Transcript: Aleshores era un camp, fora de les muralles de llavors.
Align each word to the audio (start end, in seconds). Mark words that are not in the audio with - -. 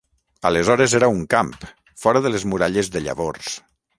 Aleshores 0.49 0.95
era 0.99 1.09
un 1.15 1.19
camp, 1.33 1.51
fora 2.05 2.23
de 2.27 2.33
les 2.37 2.47
muralles 2.53 2.93
de 2.97 3.05
llavors. 3.09 3.55